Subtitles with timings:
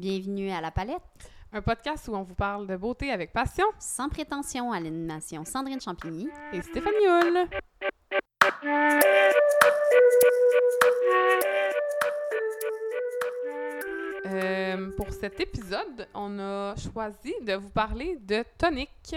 [0.00, 1.02] Bienvenue à La Palette,
[1.52, 5.78] Un podcast où on vous parle de beauté avec passion sans prétention à l'animation Sandrine
[5.78, 6.26] Champigny.
[6.54, 7.46] et Stéphanie Hull.
[14.24, 19.14] Euh, pour cet épisode, on a choisi de vous parler de tonic.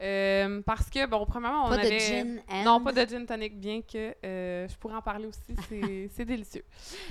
[0.00, 1.98] Euh, parce que, bon, premièrement, on Pas de avait...
[1.98, 2.62] gin and...
[2.64, 6.64] Non, pas de gin tonic, bien que euh, je pourrais en parler aussi, c'est- délicieux.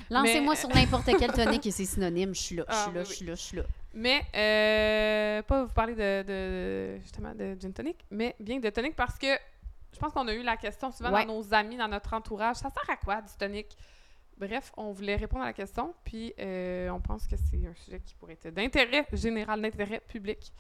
[0.10, 2.34] Lancez-moi mais- sur n'importe quel tonic et c'est synonyme.
[2.34, 3.64] Je suis là, je Ah, suis là, oui, je suis là, je suis là.
[3.94, 8.96] Mais, euh, pas vous parler de, de- justement de gin tonic, mais bien de tonic
[8.96, 9.28] parce que
[9.94, 11.26] je pense qu'on a eu la question souvent Ouais.
[11.26, 13.76] dans nos amis, dans notre entourage, ça sert à quoi du tonic?
[14.38, 18.00] Bref, on voulait répondre à la question, puis euh, on pense que c'est un sujet
[18.06, 20.54] qui pourrait être d'intérêt général, d'intérêt public.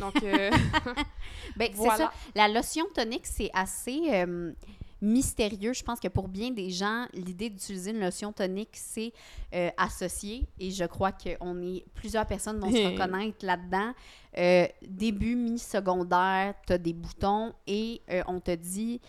[0.00, 0.50] Donc, euh,
[1.56, 1.96] Ben, c'est Voilà.
[1.96, 2.12] ça.
[2.34, 4.52] La lotion tonique, c'est assez euh,
[5.00, 5.72] mystérieux.
[5.72, 9.12] Je pense que pour bien des gens, l'idée d'utiliser une lotion tonique, c'est
[9.54, 10.46] euh, associé.
[10.58, 13.92] Et je crois qu'on est plusieurs personnes vont se reconnaître là-dedans.
[14.38, 19.00] Euh, début mi-secondaire, tu as des boutons et on te dit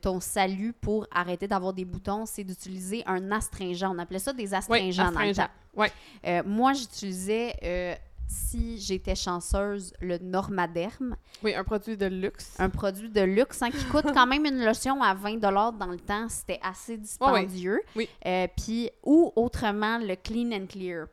[0.00, 3.84] ton salut pour arrêter d'avoir des boutons, c'est d'utiliser un astringent.
[3.84, 5.48] On appelait ça des oui, astringents dans le astringent.
[5.76, 5.84] temps.
[6.26, 12.54] Euh, moi, j'utilisais, si j'étais chanceuse, le Normaderm, Oui, un produit de luxe.
[12.58, 15.98] un produit de luxe hein, qui coûte quand même une lotion à 20 dans le
[15.98, 16.28] temps.
[16.28, 17.80] C'était assez dispendieux.
[17.96, 18.08] Oui.
[18.26, 21.06] Euh, Puis, ou autrement, le Clean and Clear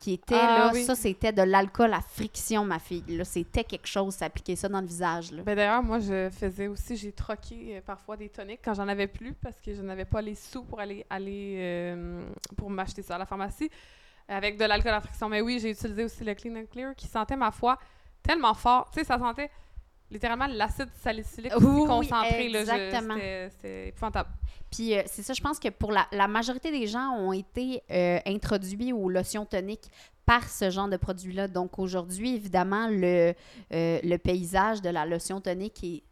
[0.00, 0.84] qui était Ah, là, oui.
[0.84, 3.02] ça c'était de l'alcool à friction, ma fille.
[3.08, 5.32] Là, c'était quelque chose, s'appliquer ça dans le visage.
[5.32, 5.42] Là.
[5.44, 9.06] Ben d'ailleurs, moi, je faisais aussi, j'ai troqué euh, parfois des toniques quand j'en avais
[9.06, 12.22] plus parce que je n'avais pas les sous pour aller, aller euh,
[12.54, 13.70] pour m'acheter ça à la pharmacie
[14.28, 15.28] avec de l'alcool à friction.
[15.28, 17.78] Mais oui, j'ai utilisé aussi le Clean and Clear qui sentait, ma foi,
[18.22, 18.88] tellement fort.
[18.92, 19.50] Tu sais, ça sentait
[20.10, 22.46] littéralement l'acide salicylique Oui, concentré.
[22.46, 23.14] exactement.
[23.14, 24.28] c'était- C'était épouvantable.
[24.70, 27.82] Puis euh, c'est ça, je pense que pour la, la majorité des gens ont été
[27.90, 29.90] euh, introduits aux lotions toniques
[30.26, 31.48] par ce genre de produit-là.
[31.48, 33.34] Donc aujourd'hui, évidemment, le,
[33.72, 36.02] euh, le paysage de la lotion tonique est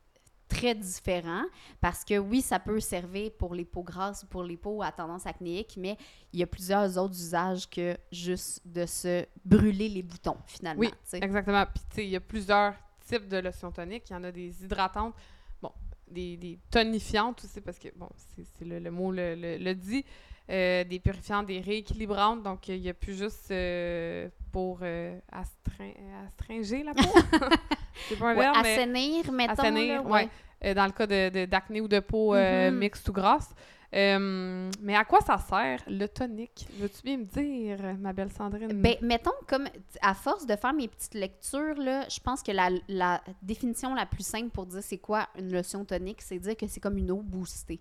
[0.55, 1.45] très différent
[1.81, 4.93] parce que oui, ça peut servir pour les peaux grasses ou pour les peaux à
[4.93, 5.97] tendance acnéique, mais
[6.33, 10.81] il y a plusieurs autres usages que juste de se brûler les boutons, finalement.
[10.81, 10.91] Oui.
[11.13, 11.65] Exactement.
[11.67, 12.75] Puis, tu sais, il y a plusieurs
[13.07, 14.05] types de lotions toniques.
[14.11, 15.15] Il y en a des hydratantes,
[15.61, 15.73] bon,
[16.11, 20.05] des, des tonifiantes aussi, parce que, bon, c'est le, le mot le, le- le dit.
[20.51, 22.43] Euh, des purifiantes, des rééquilibrantes.
[22.43, 25.95] Donc, il n'y a plus juste euh, pour euh, astrin-
[26.27, 27.09] astringer la peau.
[28.09, 29.53] c'est pas un Ouais, verbe, mais assainir, mettons.
[29.53, 30.29] assainir, là, ouais.
[30.65, 32.79] Euh, dans le cas de, d'acné ou de peau euh, Mhm.
[32.79, 33.51] mixte ou grasse.
[33.95, 36.67] Euh, mais à quoi ça sert, le tonique?
[36.79, 38.73] Veux-tu bien me dire, ma belle Sandrine?
[38.81, 39.69] Ben, mettons, comme
[40.01, 44.07] à force de faire mes petites lectures, là, je pense que la, la définition la
[44.07, 47.11] plus simple pour dire c'est quoi une lotion tonique, c'est dire que c'est comme une
[47.11, 47.81] eau boostée.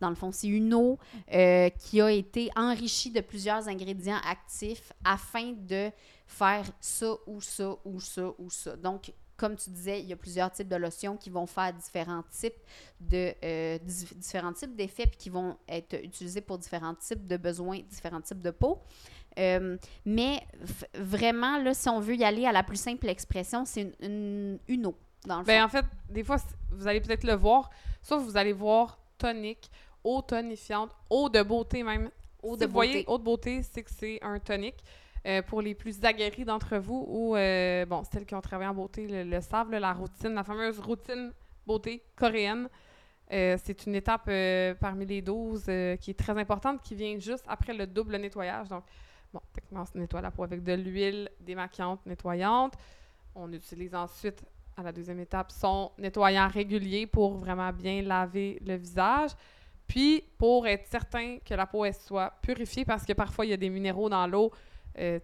[0.00, 0.98] Dans le fond, c'est une eau
[1.34, 5.90] euh, qui a été enrichie de plusieurs ingrédients actifs afin de
[6.26, 8.76] faire ça ou ça ou ça ou ça.
[8.76, 12.22] Donc, comme tu disais, il y a plusieurs types de lotions qui vont faire différents
[12.30, 12.60] types
[13.00, 17.38] de euh, dif- différents types d'effets puis qui vont être utilisés pour différents types de
[17.38, 18.82] besoins, différents types de peau.
[19.38, 20.42] Euh, mais
[20.94, 24.58] vraiment, là, si on veut y aller à la plus simple expression, c'est une, une,
[24.68, 26.36] une eau, dans le Ben, en fait, des fois,
[26.70, 27.70] vous allez peut-être le voir.
[28.02, 29.70] Soit vous allez voir tonique,
[30.04, 32.10] eau tonifiante, eau de beauté même.
[32.42, 34.82] Eau Si de vous voyez, eau de beauté, c'est que c'est un tonique.
[35.26, 38.74] Euh, pour les plus aguerris d'entre vous, ou, euh, bon, celles qui ont travaillé en
[38.74, 41.32] beauté le, le savent, la routine, la fameuse routine
[41.66, 42.68] beauté coréenne.
[43.32, 44.30] Euh, c'est une étape
[44.80, 48.68] parmi les 12 euh, qui est très importante, qui vient juste après le double nettoyage.
[48.68, 48.84] Donc,
[49.32, 52.74] bon, techniquement, on se nettoie la peau avec de l'huile démaquillante nettoyante.
[53.34, 54.42] On utilise ensuite,
[54.76, 59.30] à la deuxième étape, son nettoyant régulier pour vraiment bien laver le visage.
[59.86, 63.54] Puis, pour être certain que la peau elle soit purifiée, parce que parfois, il y
[63.54, 64.50] a des minéraux dans l'eau.
[64.98, 65.18] Euh,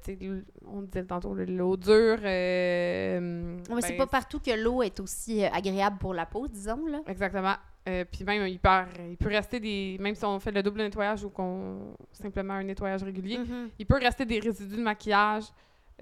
[0.66, 2.19] on disait tantôt, le- l'eau dure.
[2.22, 6.87] euh, c'est ben, pas partout que l'eau est aussi euh, agréable pour la peau, disons.
[6.87, 7.00] Là.
[7.06, 7.54] Exactement.
[7.88, 8.68] Euh, puis même, il peut,
[9.10, 9.97] il peut rester des...
[10.01, 11.95] Même si on fait le double nettoyage ou qu'on...
[12.13, 13.71] Simplement un nettoyage régulier, Mhm.
[13.78, 15.45] il peut rester des résidus de maquillage,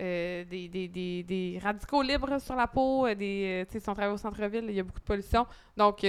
[0.01, 3.67] euh, des, des, des, des radicaux libres sur la peau, euh, des...
[3.69, 5.47] si on travaille au centre-ville, il y a beaucoup de pollution.
[5.77, 6.03] Donc,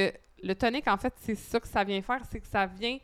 [0.43, 2.97] le tonique, en fait, c'est ça que ça vient faire, c'est que ça vient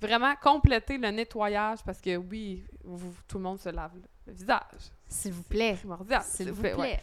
[0.00, 4.32] vraiment compléter le nettoyage parce que, oui, vous- tout le monde se lave le, le
[4.32, 4.90] visage.
[5.06, 5.74] S'il vous plaît.
[5.74, 6.22] Primordial.
[6.22, 6.74] S'il vous ouais.
[6.74, 7.00] plaît.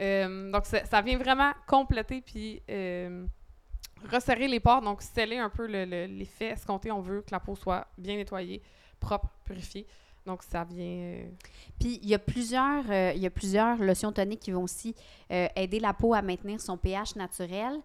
[0.00, 3.26] Euh, donc, ça, ça vient vraiment compléter puis euh,
[4.10, 6.90] resserrer les pores, donc sceller un peu le- le- l'effet escompté.
[6.90, 8.62] On veut que la peau soit bien nettoyée,
[8.98, 9.86] propre, purifiée.
[10.26, 10.84] Donc, ça vient...
[10.84, 11.28] euh,
[11.80, 13.30] Puis il y a plusieurs, euh, il
[13.84, 14.94] lotions toniques qui vont aussi
[15.32, 17.80] euh, aider la peau à maintenir son pH naturel.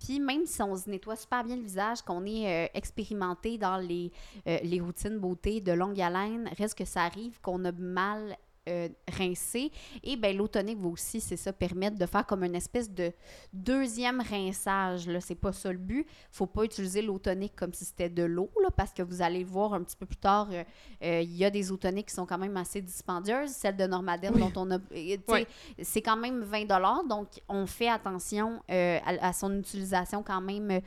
[0.00, 4.10] Puis même si on se nettoie super bien le visage, qu'on est expérimenté dans les,
[4.46, 8.36] les routines beauté de longue haleine, reste que ça arrive qu'on a mal
[8.68, 8.88] euh,
[9.18, 9.70] rincer.
[10.02, 13.12] Et ben l'eau tonique va aussi, c'est ça, permettre de faire comme une espèce de
[13.52, 15.06] deuxième rinçage.
[15.06, 16.06] Là, c'est pas ça le but.
[16.30, 19.44] Faut pas utiliser l'eau tonique comme si c'était de l'eau, là, parce que vous allez
[19.44, 20.64] voir un petit peu plus tard, euh,
[21.02, 23.50] euh, il y a des eau toniques qui sont quand même assez dispendieuses.
[23.50, 24.40] Celle de Normadel Oui.
[24.40, 25.46] dont on a, Oui.
[25.82, 26.64] c'est quand même 20
[27.08, 30.80] donc on fait attention à, à son utilisation quand même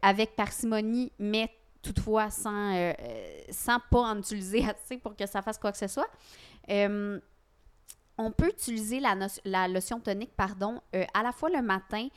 [0.00, 1.50] avec parcimonie, mais
[1.82, 2.94] toutefois sans,
[3.50, 6.08] sans pas en utiliser assez pour que ça fasse quoi que ce soit.
[6.70, 7.20] Euh,
[8.18, 12.08] on peut utiliser la, no- la lotion tonique pardon, euh, à la fois le matin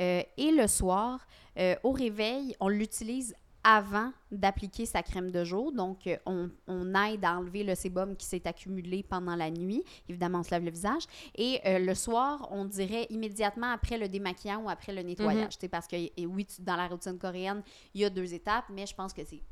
[0.00, 1.26] euh, et le soir.
[1.58, 3.34] Euh, au réveil, on l'utilise
[3.64, 5.70] avant d'appliquer sa crème de jour.
[5.70, 9.84] Donc, on, on aide à enlever le sébum qui s'est accumulé pendant la nuit.
[10.08, 11.02] Évidemment, on se lave le visage.
[11.36, 15.52] Et euh, le soir, on dirait immédiatement après le démaquillant ou après le nettoyage.
[15.60, 17.62] Sais, Parce que, et oui, tu- dans la routine coréenne,
[17.94, 19.42] il y a deux étapes, mais je pense que c'est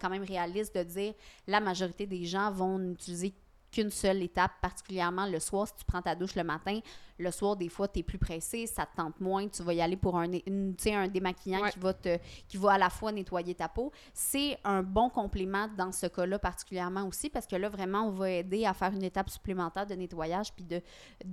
[0.00, 1.14] quand même réaliste de dire
[1.46, 3.34] la majorité des gens vont n'utiliser
[3.70, 5.66] qu'une seule étape, particulièrement le soir.
[5.68, 6.80] Si tu prends ta douche le matin,
[7.18, 9.80] le soir, des fois, tu es plus pressé, ça te tente moins, tu vas y
[9.82, 11.70] aller pour un, une- un démaquillant Ouais.
[11.70, 12.16] qui, va te,
[12.48, 13.92] qui va à la fois nettoyer ta peau.
[14.14, 18.30] C'est un bon complément dans ce cas-là particulièrement aussi, parce que là, vraiment, on va
[18.30, 20.80] aider à faire une étape supplémentaire de nettoyage puis de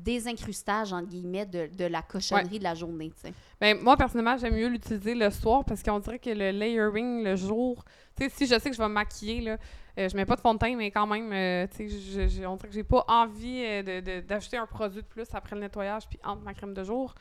[0.08, 3.12] désincrustage, entre guillemets, de, de la cochonnerie de la journée.
[3.60, 7.36] Ben, moi, personnellement, j'aime mieux l'utiliser le soir parce qu'on dirait que le layering le
[7.36, 7.84] jour,
[8.16, 9.58] tu sais, si je sais que je vais me maquiller, là,
[9.98, 12.68] je mets pas de fond de teint, mais quand même, euh, tu sais, on dirait
[12.68, 16.44] que j'ai pas envie euh, d'ajouter un produit de plus après le nettoyage puis entre
[16.44, 17.16] ma crème de jour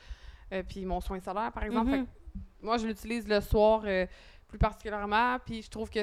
[0.53, 1.89] euh, puis mon soin solaire, par exemple.
[1.89, 2.05] Mhm.
[2.05, 2.09] que
[2.61, 4.05] moi, je l'utilise le soir euh,
[4.47, 5.99] plus particulièrement, puis je trouve que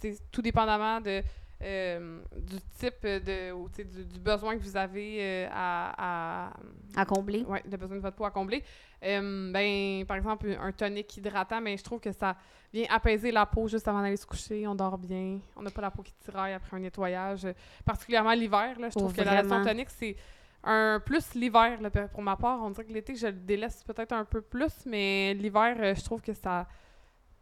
[0.00, 1.22] c'est tout dépendamment de
[1.62, 6.52] euh, du type de ou, du, du besoin que vous avez euh, à, à
[6.96, 7.44] À combler.
[7.48, 8.62] oui, le besoin de votre peau à combler.
[9.04, 12.36] Euh, ben, par exemple, un tonique hydratant, ben, je trouve que ça
[12.72, 14.66] vient apaiser la peau juste avant d'aller se coucher.
[14.66, 15.38] On dort bien.
[15.56, 17.46] On n'a pas la peau qui tiraille après un nettoyage.
[17.84, 20.16] Particulièrement l'hiver, je Oh, trouve que la lotion tonique, c'est
[20.64, 21.78] un plus l'hiver,
[22.12, 22.60] pour ma part.
[22.62, 26.20] On dirait que l'été, je le délaisse peut-être un peu plus, mais l'hiver, je trouve
[26.22, 26.66] que ça...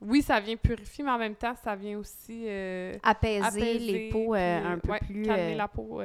[0.01, 2.45] Oui, ça vient purifier, mais en même temps, ça vient aussi...
[2.47, 5.23] euh, Apaiser, apaiser, les peaux euh, un peu ouais, plus...
[5.23, 6.01] calmer euh, la peau.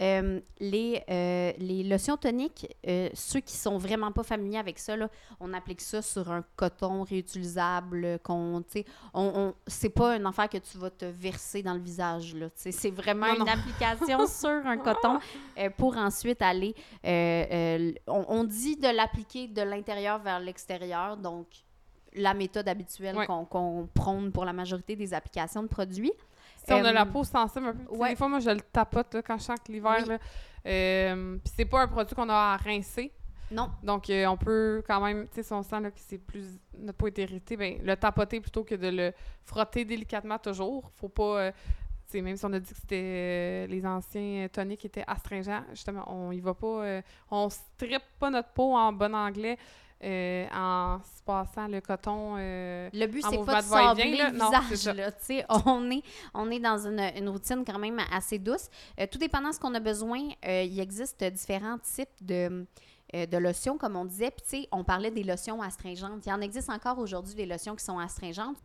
[0.00, 4.96] Euh, les, euh, les lotions toniques, euh, ceux qui sont vraiment pas familiers avec ça,
[4.96, 5.08] là,
[5.38, 8.18] on applique ça sur un coton réutilisable.
[8.24, 8.64] qu'on,
[9.14, 12.34] on, on- c'est pas une affaire que tu vas te verser dans le visage.
[12.34, 13.46] Là, c'est vraiment Non, une non.
[13.52, 15.20] application sur un coton
[15.76, 16.74] pour ensuite aller.
[17.04, 21.46] on, on dit de l'appliquer de l'intérieur vers l'extérieur, donc
[22.14, 23.26] la méthode habituelle Ouais.
[23.26, 26.12] qu'on, prône pour la majorité des applications de produits.
[26.64, 28.10] Si on a la Euh, peau sensible un peu, ouais.
[28.10, 30.14] des fois, moi, je le tapote là, quand je sens que l'hiver, Oui.
[30.66, 33.12] euh, puis c'est pas un produit qu'on a à rincer.
[33.50, 36.16] Non, Donc, euh, on peut quand même, tu sais, si on sent là, que c'est
[36.18, 39.12] plus, notre peau est irritée, ben, le tapoter plutôt que de le
[39.44, 40.90] frotter délicatement toujours.
[40.96, 41.52] Faut pas, euh,
[42.06, 45.64] tu sais, même si on a dit que c'était euh, les anciens toniques étaient astringents,
[45.70, 49.58] justement, on y va pas, euh, on strippe pas notre peau en bon anglais
[50.04, 52.34] euh, en se passant le coton.
[52.38, 55.10] euh, Le but, c'est pas de sabler le Non, visage, là.
[55.66, 56.02] On est,
[56.34, 58.68] on est dans une, une routine quand même assez douce.
[59.00, 62.66] Euh, tout dépendant de ce qu'on a besoin, euh, il existe différents types de,
[63.12, 64.30] de lotions, comme on disait.
[64.30, 66.26] Puis, tu sais, on parlait des lotions astringentes.
[66.26, 68.56] Il y en existe encore aujourd'hui des lotions qui sont astringentes.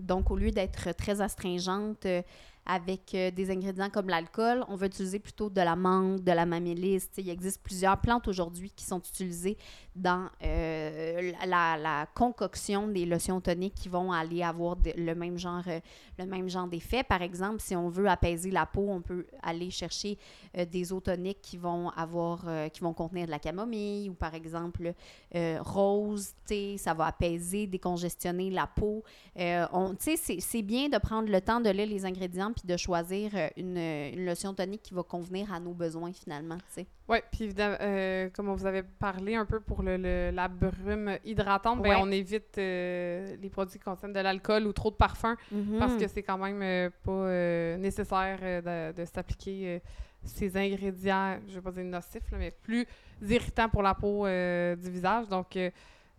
[0.00, 2.22] Donc, au lieu d'être très astringente euh,
[2.66, 6.46] avec euh, des ingrédients comme l'alcool, on va utiliser plutôt de la menthe, de la
[6.46, 9.58] sais, Il existe plusieurs plantes aujourd'hui qui sont utilisées
[9.94, 16.48] dans euh, la, concoction des lotions toniques qui vont aller avoir le même genre euh,
[16.48, 17.02] genre d'effet.
[17.02, 20.18] Par exemple, si on veut apaiser la peau, on peut aller chercher
[20.70, 24.94] des eaux toniques qui vont avoir qui vont contenir de la camomille ou par exemple
[25.60, 29.02] rose, thé, ça va apaiser, décongestionner la peau.
[29.36, 33.48] On- c'est bien de prendre le temps de lire les ingrédients puis de choisir euh,
[33.56, 36.56] une, une lotion tonique qui va convenir à nos besoins finalement.
[37.08, 40.48] Oui, puis évidemment, euh, comme on vous avait parlé un peu pour le, le- la
[40.48, 41.96] brume hydratante, ben, Ouais.
[42.00, 45.36] on évite euh, les produits qui contiennent de l'alcool ou trop de parfum
[45.78, 49.82] parce que c'est quand même euh, pas nécessaire de, de s'appliquer
[50.24, 52.86] ces ingrédients, je vais pas dire nocifs, là, mais plus
[53.22, 55.28] irritants pour la peau du visage.
[55.28, 55.58] Donc,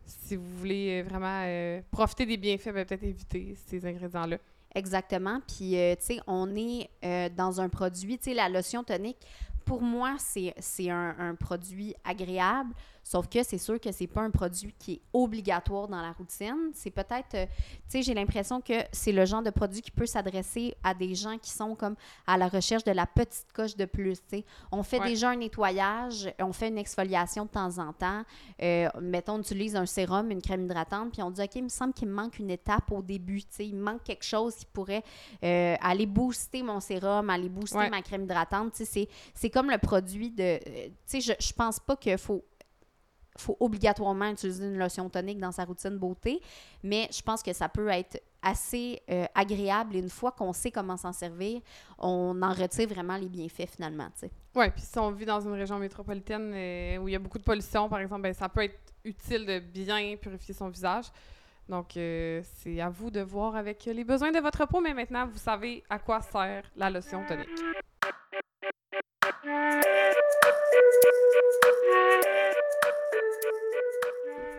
[0.06, 4.38] si vous voulez vraiment profiter des bienfaits, ben, peut-être éviter ces ingrédients-là.
[4.76, 5.40] Exactement.
[5.48, 9.18] Puis, euh, tu sais, on est euh, dans un produit, tu sais, la lotion tonique,
[9.66, 10.54] pour moi, c'est
[10.90, 15.02] un, un produit agréable, sauf que c'est sûr que c'est pas un produit qui est
[15.14, 16.72] obligatoire dans la routine.
[16.74, 17.52] C'est peut-être, euh, tu
[17.90, 21.38] sais, j'ai l'impression que c'est le genre de produit qui peut s'adresser à des gens
[21.38, 21.96] qui sont comme
[22.26, 24.46] à la recherche de la petite coche de plus, tu sais.
[24.72, 25.08] On fait Ouais.
[25.10, 28.24] déjà un nettoyage, on fait une exfoliation de temps en temps.
[28.62, 31.70] Euh, mettons, on utilise un sérum, une crème hydratante, puis on dit, OK, il me
[31.70, 33.68] semble qu'il me manque une étape au début, tu sais.
[33.68, 35.04] Il me manque quelque chose qui pourrait
[35.44, 37.90] euh, aller booster mon sérum, aller booster Ouais.
[37.90, 38.74] ma crème hydratante.
[38.74, 40.44] Tu sais, c'est comme le produit de.
[40.44, 40.60] euh,
[41.08, 42.44] tu sais, je, je pense pas qu'il faut
[43.38, 46.42] faut obligatoirement utiliser une lotion tonique dans sa routine beauté,
[46.84, 50.72] mais je pense que ça peut être assez euh, agréable et une fois qu'on sait
[50.72, 51.60] comment s'en servir,
[51.98, 54.08] on en retire vraiment les bienfaits finalement.
[54.56, 57.40] Oui, puis si on vit dans une région métropolitaine euh, où il y a beaucoup
[57.40, 61.06] de pollution, par exemple, ben, ça peut être utile de bien purifier son visage.
[61.68, 65.40] Donc, c'est à vous de voir avec les besoins de votre peau, mais maintenant, vous
[65.40, 67.50] savez à quoi sert la lotion tonique.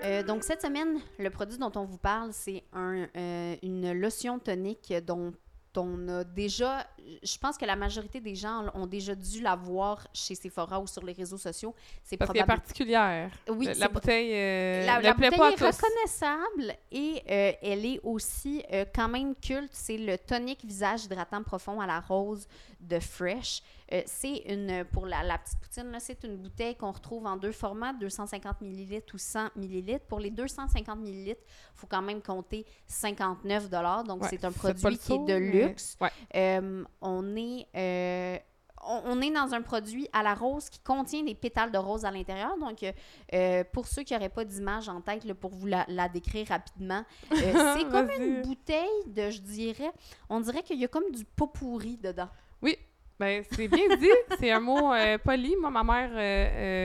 [0.05, 4.39] Euh, donc, cette semaine, le produit dont on vous parle, c'est un, euh, une lotion
[4.39, 5.33] tonique dont
[5.79, 6.87] on a déjà.
[7.23, 10.87] Je pense que la majorité des gens ont déjà dû la voir chez Sephora ou
[10.87, 11.75] sur les réseaux sociaux.
[12.03, 13.31] C'est Parce qu'elle est probable- particulière.
[13.51, 15.77] Oui, la, bouteille euh, La, la plaît bouteille pas à est tous.
[15.83, 19.69] reconnaissable et euh, elle est aussi euh, quand même culte.
[19.73, 22.47] C'est le tonique visage hydratant profond à la rose
[22.81, 23.63] de Fresh.
[23.93, 27.53] Euh, c'est une, pour la, la petite poutine, c'est une bouteille qu'on retrouve en deux
[27.53, 30.01] formats, 250 ml ou 100 ml.
[30.09, 31.37] Pour les 250 ml, il
[31.75, 33.71] faut quand même compter 59
[34.07, 35.97] Donc, Ouais, c'est un produit qui est de mais- luxe.
[36.01, 36.11] Ouais.
[36.35, 37.67] Euh, on est...
[37.77, 38.39] euh,
[38.89, 42.11] on est dans un produit à la rose qui contient des pétales de rose à
[42.13, 42.57] l'intérieur.
[42.59, 42.85] Donc,
[43.35, 46.47] euh, pour ceux qui n'auraient pas d'image en tête, là, pour vous la, la décrire
[46.49, 47.03] rapidement,
[47.33, 47.35] euh,
[47.77, 49.91] c'est comme une bouteille de, je dirais,
[50.29, 52.29] on dirait qu'il y a comme du pot pourri dedans.
[53.19, 54.11] Ben, c'est bien dit.
[54.39, 55.57] c'est un mot euh, poli.
[55.61, 56.19] Moi, ma mère, euh,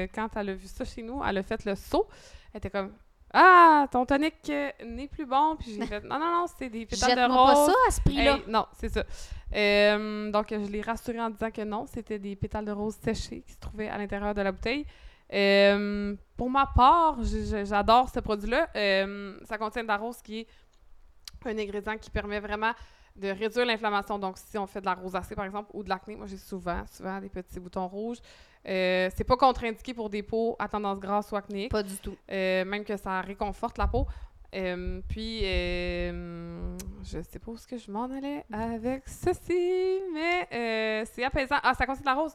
[0.04, 2.08] euh, quand elle a vu ça chez nous, elle a fait le saut.
[2.54, 2.92] Elle était comme
[3.34, 4.50] Ah, ton tonic
[4.86, 5.58] n'est plus bon.
[5.60, 7.50] Puis j'ai fait Non, non, non, c'est des pétales de rose.
[7.52, 8.36] pas ça à ce prix-là.
[8.36, 9.04] Hey, non, c'est ça.
[10.32, 13.54] Donc, je l'ai rassurée en disant que non, c'était des pétales de rose séchés qui
[13.54, 14.86] se trouvaient à l'intérieur de la bouteille.
[16.38, 17.18] Pour ma part,
[17.66, 18.70] j'adore ce produit-là.
[19.46, 20.48] Ça contient de la rose qui est
[21.46, 22.72] un ingrédient qui permet vraiment
[23.16, 24.18] de réduire l'inflammation.
[24.18, 26.84] Donc, si on fait de la rosacée, par exemple, ou de l'acné, moi, j'ai souvent,
[26.92, 28.20] souvent des petits boutons rouges.
[28.68, 31.72] Euh, c'est pas contre-indiqué pour des peaux à tendance grasse ou acnéique.
[31.72, 32.16] Pas du tout.
[32.32, 34.06] Euh, même que ça réconforte la peau.
[34.54, 41.06] Euh, puis, euh, je sais pas où est-ce que je m'en allais avec ceci, mais
[41.06, 41.56] c'est apaisant.
[41.64, 42.34] Ah, ça contient de la rose.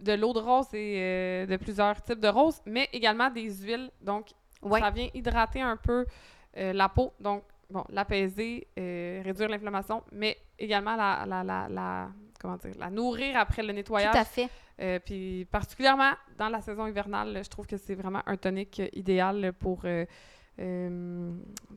[0.00, 3.90] De l'eau de rose et de plusieurs types de roses, mais également des huiles.
[4.00, 4.28] Donc,
[4.62, 4.80] Ouais.
[4.80, 6.06] ça vient hydrater un peu
[6.54, 7.12] la peau.
[7.20, 12.08] Donc, bon, l'apaiser, euh, réduire l'inflammation, mais également la, la, la, la-
[12.40, 14.12] comment dire, la nourrir après le nettoyage.
[14.12, 14.48] Tout à fait.
[14.80, 18.88] Euh, puis particulièrement dans la saison hivernale, je trouve que c'est vraiment un tonique euh,
[18.92, 20.04] idéal pour, euh,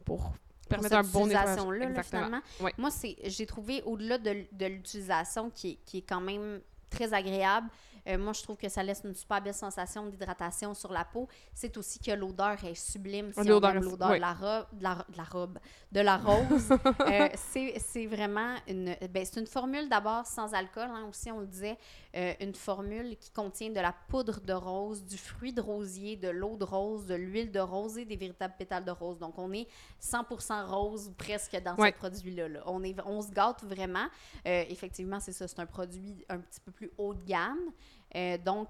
[0.05, 0.33] pour Pour
[0.67, 1.43] permettre cette un bon nettoyage.
[1.43, 2.41] utilisation-là, là, finalement.
[2.77, 2.89] Moi,
[3.25, 7.69] j'ai trouvé, au-delà de, de l'utilisation qui qui est quand même très agréable,
[8.07, 11.27] euh, moi, je trouve que ça laisse une super belle sensation d'hydratation sur la peau.
[11.53, 13.81] C'est aussi que l'odeur est sublime si L'odeur oui.
[13.97, 15.59] de, la robe, de, la, de la robe,
[15.91, 16.69] de la rose.
[17.07, 18.95] Euh, c'est, c'est vraiment une...
[19.11, 21.77] Ben, c'est une formule d'abord sans alcool, hein, aussi, on le disait,
[22.15, 26.29] euh, une formule qui contient de la poudre de rose, du fruit de rosier, de
[26.29, 29.19] l'eau de rose, de l'huile de rose et des véritables pétales de rose.
[29.19, 29.67] Donc, on est
[30.01, 31.91] 100% rose presque dans Ouais.
[31.91, 32.47] ce produit-là.
[32.49, 32.63] là.
[32.65, 34.07] On, est, on se gâte vraiment.
[34.45, 37.71] Euh, effectivement, c'est ça, c'est un produit un petit peu plus haut de gamme.
[38.15, 38.69] Euh, donc,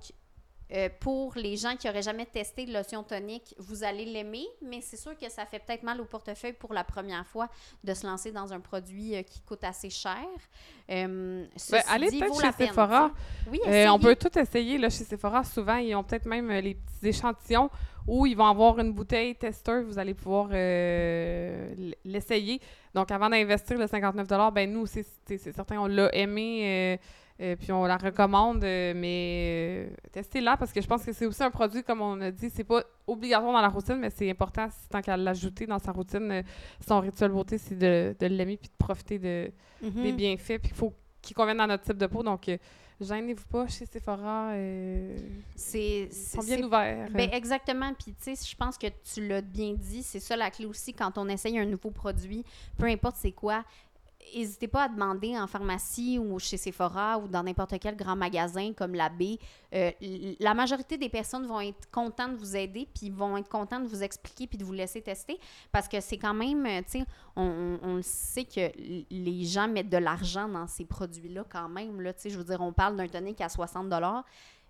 [0.74, 4.82] euh, pour les gens qui n'auraient jamais testé de lotion tonique, vous allez l'aimer, mais
[4.82, 7.48] c'est sûr que ça fait peut-être mal au portefeuille pour la première fois
[7.86, 10.18] de se lancer dans un produit euh, qui coûte assez cher.
[10.90, 13.12] Euh, Ben, allez peut-être chez peine, Sephora.
[13.50, 15.46] Oui, on peut tout essayer là, chez Sephora.
[15.46, 17.70] Souvent, ils ont peut-être même les petits échantillons
[18.06, 19.84] où ils vont avoir une bouteille testeur.
[19.84, 20.50] Vous allez pouvoir
[22.04, 22.60] l'essayer.
[22.94, 25.06] Donc, avant d'investir le 59 ben nous, c'est
[25.38, 27.00] certain, on l'a aimé.
[27.40, 31.26] Euh, puis on la recommande, euh, mais euh, testez-la parce que je pense que c'est
[31.26, 34.30] aussi un produit, comme on a dit, c'est pas obligatoire dans la routine, mais c'est
[34.30, 36.42] important, si tant qu'à l'ajouter dans sa routine, euh,
[36.88, 39.52] son rituel beauté, c'est de, de l'aimer puis de profiter de,
[39.82, 40.04] Mhm.
[40.04, 42.24] des bienfaits, puis il faut qu'ils conviennent à notre type de peau.
[42.24, 42.58] Donc, euh,
[43.00, 44.54] gênez-vous pas chez Sephora.
[45.56, 47.10] C'est ils sont bien ouverts.
[47.12, 47.94] Ben, exactement.
[47.94, 50.04] Puis, tu sais, je pense que tu l'as bien dit.
[50.04, 52.44] C'est ça la clé aussi quand on essaye un nouveau produit,
[52.78, 53.64] peu importe c'est quoi.
[54.36, 58.74] N'hésitez pas à demander en pharmacie ou chez Sephora ou dans n'importe quel grand magasin
[58.74, 59.38] comme la B.
[59.74, 59.92] Euh,
[60.40, 63.90] la majorité des personnes vont être contentes de vous aider, puis vont être contentes de
[63.90, 65.38] vous expliquer, puis de vous laisser tester,
[65.72, 67.06] parce que c'est quand même, euh, tu sais,
[67.36, 68.72] on, on, sait que
[69.10, 72.72] les gens mettent de l'argent dans ces produits-là quand même, là, je veux dire, on
[72.72, 73.90] parle d'un tonic à 60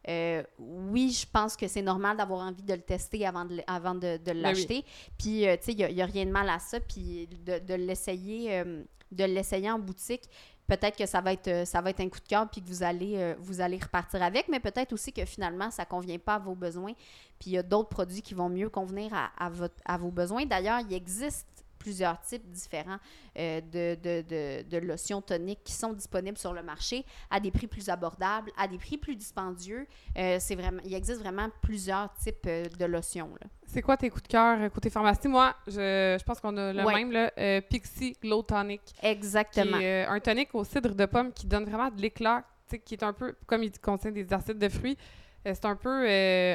[0.08, 3.96] euh, oui, je pense que c'est normal d'avoir envie de le tester avant de, avant
[3.96, 4.84] de, ben l'acheter.
[5.18, 6.80] Puis, tu sais, il n'y a, rien de mal à ça.
[6.80, 8.64] Puis, de, de l'essayer
[9.12, 10.24] de l'essayer en boutique.
[10.68, 12.68] Peut-être que ça va être euh, ça va être un coup de cœur puis que
[12.68, 16.36] vous allez euh, vous allez repartir avec, mais peut-être aussi que finalement ça convient pas
[16.36, 16.92] à vos besoins.
[17.40, 20.12] Puis il y a d'autres produits qui vont mieux convenir à, à, votre, à vos
[20.12, 20.46] besoins.
[20.46, 22.98] D'ailleurs, il existe plusieurs types différents
[23.38, 27.52] euh, de, de, de, de, lotions toniques qui sont disponibles sur le marché à des
[27.52, 29.88] prix plus abordables, à des prix plus dispendieux.
[30.16, 33.30] c'est vraiment, il existe vraiment plusieurs types de lotions.
[33.68, 35.28] C'est quoi tes coups de cœur euh, côté pharmacie?
[35.28, 38.82] Moi, je, je pense qu'on a le même, là, euh, Pixie Glow Tonic.
[39.04, 39.78] Exactement.
[39.78, 42.44] Qui est, euh, un tonic au cidre de pomme qui donne vraiment de l'éclat,
[42.86, 44.98] qui est un peu, comme il contient des acides de fruits,
[45.46, 46.06] c'est un peu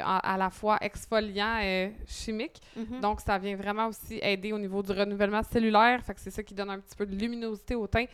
[0.04, 2.60] à, la fois exfoliant et chimique.
[2.78, 3.00] Mm-hmm.
[3.00, 6.02] Donc, ça vient vraiment aussi aider au niveau du renouvellement cellulaire.
[6.04, 8.06] Fait que c'est ça qui donne un petit peu de luminosité au teint.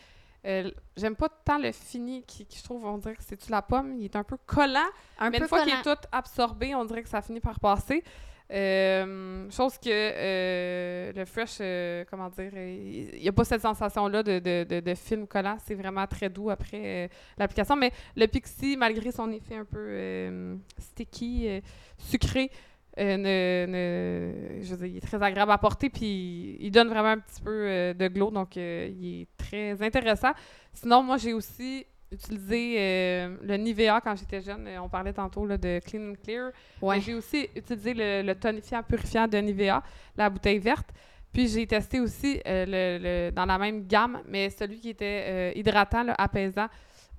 [0.43, 3.93] J'aime pas tant le fini qui, je trouve, on dirait que c'est-tu la pomme?
[3.93, 4.79] Il est un peu collant.
[5.19, 7.59] Un mais peu une fois qu'il est tout absorbé, on dirait que ça finit par
[7.59, 8.03] passer.
[8.51, 14.23] Euh, chose que euh, le fresh, euh, comment dire, il n'y a pas cette sensation-là
[14.23, 15.57] de, de, de, film collant.
[15.63, 17.75] C'est vraiment très doux après l'application.
[17.75, 21.61] Mais le Pixie, malgré son effet un peu sticky,
[21.97, 22.49] sucré,
[22.97, 25.89] ne, je il est très agréable à porter.
[25.91, 28.31] Puis il donne vraiment un petit peu de glow.
[28.31, 30.31] Donc il est très intéressant.
[30.73, 34.67] Sinon, moi, j'ai aussi utilisé euh, le Nivea quand j'étais jeune.
[34.67, 36.51] Euh, on parlait tantôt là, de Clean and Clear.
[36.99, 39.83] J'ai aussi utilisé le, tonifiant purifiant de Nivea,
[40.17, 40.89] la bouteille verte.
[41.31, 46.07] Puis j'ai testé aussi euh, le, dans la même gamme, mais celui qui était hydratant,
[46.17, 46.67] apaisant,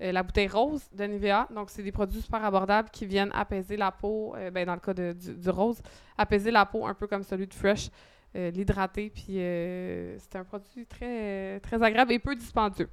[0.01, 1.47] la bouteille rose de Nivea.
[1.53, 4.95] Donc, c'est des produits super abordables qui viennent apaiser la peau, ben, dans le cas
[4.95, 5.79] du, rose,
[6.17, 7.89] apaiser la peau un peu comme celui de Fresh,
[8.33, 9.11] l'hydrater.
[9.11, 12.89] Puis c'est un produit très, très agréable et peu dispendieux.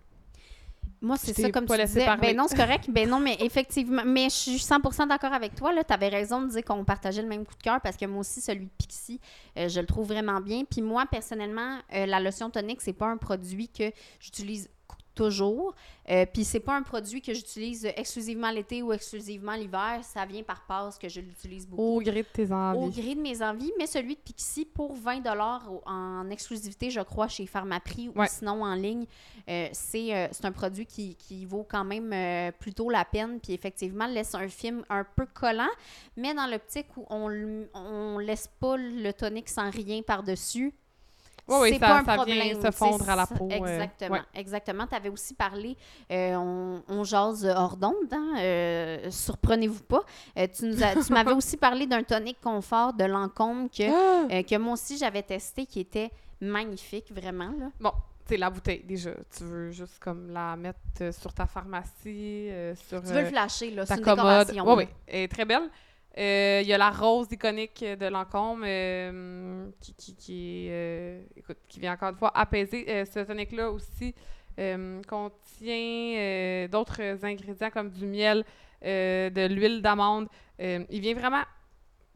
[1.00, 2.06] Moi, c'est ça, comme tu disais.
[2.20, 2.90] Ben non, c'est correct.
[2.90, 4.02] ben non, mais effectivement.
[4.04, 5.72] Mais je suis 100% d'accord avec toi.
[5.72, 8.20] Tu avais raison de dire qu'on partageait le même coup de cœur parce que moi
[8.20, 9.20] aussi, celui de Pixie,
[9.56, 10.64] euh, je le trouve vraiment bien.
[10.64, 14.68] Puis moi, personnellement, euh, la lotion tonique, c'est pas un produit que j'utilise
[15.18, 15.74] toujours.
[16.08, 20.00] Euh, puis c'est pas un produit que j'utilise exclusivement l'été ou exclusivement l'hiver.
[20.02, 21.82] Ça vient par passe que je l'utilise beaucoup.
[21.82, 22.78] Au gré de tes envies.
[22.78, 23.72] Au gré de mes envies.
[23.78, 25.24] Mais celui de Pixie, pour 20
[25.86, 29.06] en exclusivité, je crois, chez Pharmaprix ou sinon en ligne,
[29.48, 33.40] euh, euh, c'est un produit qui, qui, vaut quand même plutôt la peine.
[33.40, 35.74] Puis effectivement, laisse un film un peu collant,
[36.16, 40.72] mais dans l'optique où on, on laisse pas le tonique sans rien par-dessus
[41.48, 42.58] oui, c'est pas un problème.
[42.58, 43.48] vient se fondre à la peau.
[43.50, 44.20] Exactement.
[44.34, 44.86] Exactement.
[44.86, 45.76] Tu avais aussi parlé,
[46.10, 50.02] euh, on, on, jase hors d'onde, hein, euh, surprenez-vous pas.
[50.36, 54.42] Euh, tu, tu m'avais aussi parlé d'un tonique confort de Lancôme que, ah!
[54.42, 57.52] que moi aussi j'avais testé qui était magnifique, vraiment.
[57.58, 57.70] Là.
[57.80, 57.92] Bon,
[58.26, 59.10] c'est la bouteille déjà.
[59.36, 62.50] Tu veux juste comme la mettre sur ta pharmacie,
[62.88, 64.50] sur Tu veux le flasher, là, ta commode.
[64.52, 64.88] Oui, oui.
[65.06, 65.68] Elle est très belle.
[66.18, 71.58] Euh, il y a la rose iconique de Lancôme euh, qui, qui, qui, euh, écoute,
[71.68, 73.04] qui vient encore une fois apaiser.
[73.04, 74.14] ce tonic-là aussi
[75.08, 78.44] contient d'autres ingrédients comme du miel,
[78.82, 80.26] de l'huile d'amande.
[80.58, 81.44] il vient vraiment,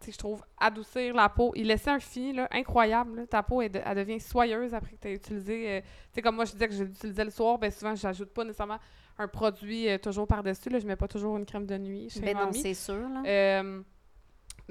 [0.04, 1.52] je trouve, adoucir la peau.
[1.54, 3.28] Il laisse un fini là, incroyable.
[3.28, 5.84] Ta peau, elle, devient soyeuse après que tu as utilisé.
[6.24, 8.80] comme moi, je disais que je l'utilisais le soir, ben souvent, je n'ajoute pas nécessairement
[9.16, 10.70] un produit toujours par-dessus.
[10.72, 12.98] Je ne mets pas toujours une crème de nuit chez ben non, c'est sûr.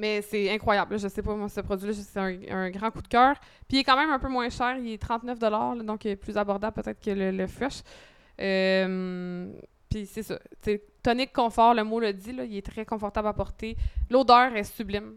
[0.01, 0.97] Mais c'est incroyable.
[0.97, 3.35] Je sais pas, moi, ce produit-là, c'est un, grand coup de cœur.
[3.67, 4.75] Puis il est quand même un peu moins cher.
[4.77, 5.37] Il est 39
[5.85, 7.83] donc il est plus abordable peut-être que le, Fresh.
[8.39, 9.53] Euh,
[9.87, 10.39] puis c'est ça.
[11.03, 13.77] tonique confort, le mot le dit, là, il est très confortable à porter.
[14.09, 15.13] L'odeur est sublime.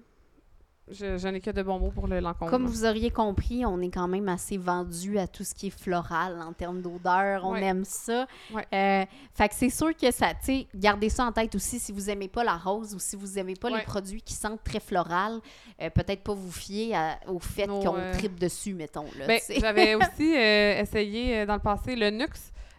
[0.91, 2.21] Je, n'ai que de bons mots pour le.
[2.47, 5.79] Comme vous auriez compris, on est quand même assez vendu à tout ce qui est
[5.79, 7.47] floral en termes d'odeur.
[7.47, 8.27] On aime ça.
[8.55, 11.91] Euh, fait que c'est sûr que ça, tu sais, gardez ça en tête aussi si
[11.91, 14.81] vous aimez pas la rose ou si vous aimez pas les produits qui sentent très
[14.81, 15.41] floral.
[15.81, 16.95] Euh, peut-être pas vous fier
[17.27, 19.07] au fait qu'on euh, tripe dessus, mettons.
[19.27, 22.27] Ben, j'avais aussi essayé dans le passé le Nux,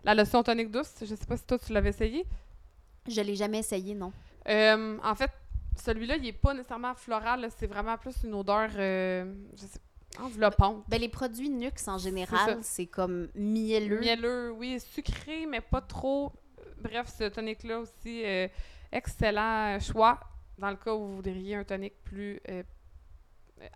[0.04, 0.94] la lotion tonique douce.
[1.02, 2.24] Je sais pas si toi tu l'avais essayé.
[3.08, 4.12] Je l'ai jamais essayé, non.
[4.48, 5.32] en fait,
[5.76, 9.34] celui-là, il n'est pas nécessairement floral, c'est vraiment plus une odeur euh,
[10.20, 10.84] enveloppante.
[10.88, 14.00] Ben, les produits Nux en général, c'est comme mielleux.
[14.00, 16.32] Mielleux, oui, sucré, mais pas trop.
[16.80, 18.48] Bref, ce tonic-là aussi, euh,
[18.92, 20.20] excellent choix
[20.58, 22.64] dans le cas où vous voudriez un tonic plus euh,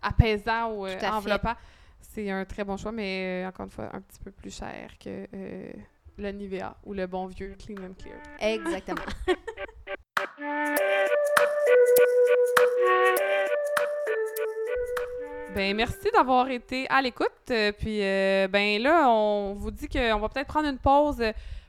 [0.00, 1.54] apaisant ou enveloppant.
[2.00, 5.26] C'est un très bon choix, mais encore une fois, un petit peu plus cher que
[6.16, 8.16] le Nivea ou le bon vieux Clean and Clear.
[8.40, 9.02] Exactement.
[15.54, 17.26] Ben merci d'avoir été à l'écoute.
[17.50, 21.22] Euh, puis euh, ben là, on vous dit qu'on va peut-être prendre une pause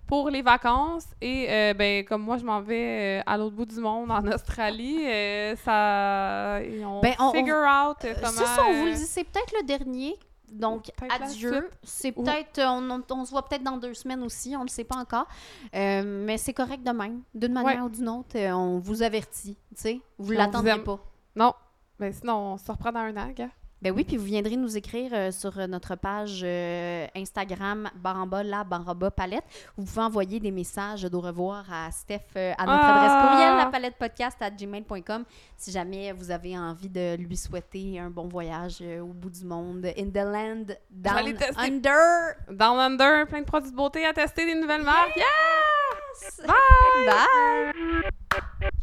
[0.07, 3.65] pour les vacances et euh, ben comme moi je m'en vais euh, à l'autre bout
[3.65, 8.27] du monde en Australie, euh, ça et on, Ben, on- figure out comment.
[8.31, 10.15] C'est ça, on vous le dit, c'est peut-être le dernier.
[10.51, 11.69] Donc, adieu.
[11.81, 14.97] C'est peut-être, on, se voit peut-être dans deux semaines aussi, on ne le sait pas
[14.97, 15.25] encore.
[15.73, 17.21] Euh, mais c'est correct de même.
[17.33, 17.81] D'une manière Ouais.
[17.85, 19.55] ou d'une autre, on vous avertit.
[19.73, 20.33] Tu sais, vous vous
[20.67, 20.83] aime.
[20.83, 20.99] pas.
[21.37, 21.53] Non,
[21.97, 23.47] ben sinon on se reprend dans un an, gars.
[23.81, 28.43] Ben oui, puis vous viendrez nous écrire euh, sur euh, notre page euh, Instagram baramba
[28.43, 29.43] la baramba palette.
[29.75, 33.03] Vous pouvez envoyer des messages d'au revoir à Steph euh, à notre Ah!
[33.03, 35.23] adresse courriel la palette podcast à gmail.com
[35.57, 39.85] si jamais vous avez envie de lui souhaiter un bon voyage au bout du monde
[39.97, 42.35] in the land down under.
[42.49, 45.15] Down Under, plein de produits de beauté à tester, des nouvelles marques.
[45.15, 45.25] Yeah!
[46.45, 46.55] Bye.
[47.07, 48.40] Bye.